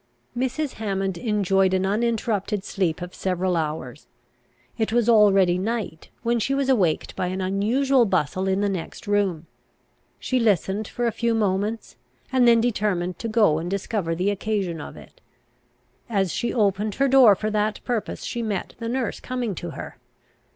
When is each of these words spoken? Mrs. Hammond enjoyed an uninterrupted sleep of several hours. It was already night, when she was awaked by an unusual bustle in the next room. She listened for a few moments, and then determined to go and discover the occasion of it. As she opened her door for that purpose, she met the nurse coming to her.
Mrs. 0.35 0.73
Hammond 0.81 1.15
enjoyed 1.19 1.75
an 1.75 1.85
uninterrupted 1.85 2.63
sleep 2.63 3.03
of 3.03 3.13
several 3.13 3.55
hours. 3.55 4.07
It 4.75 4.91
was 4.91 5.07
already 5.07 5.59
night, 5.59 6.09
when 6.23 6.39
she 6.39 6.55
was 6.55 6.69
awaked 6.69 7.15
by 7.15 7.27
an 7.27 7.39
unusual 7.39 8.05
bustle 8.05 8.47
in 8.47 8.61
the 8.61 8.67
next 8.67 9.05
room. 9.05 9.45
She 10.17 10.39
listened 10.39 10.87
for 10.87 11.05
a 11.05 11.11
few 11.11 11.35
moments, 11.35 11.97
and 12.31 12.47
then 12.47 12.59
determined 12.61 13.19
to 13.19 13.27
go 13.27 13.59
and 13.59 13.69
discover 13.69 14.15
the 14.15 14.31
occasion 14.31 14.81
of 14.81 14.97
it. 14.97 15.21
As 16.09 16.31
she 16.33 16.51
opened 16.51 16.95
her 16.95 17.07
door 17.07 17.35
for 17.35 17.51
that 17.51 17.79
purpose, 17.85 18.23
she 18.23 18.41
met 18.41 18.73
the 18.79 18.89
nurse 18.89 19.19
coming 19.19 19.53
to 19.53 19.69
her. 19.69 19.97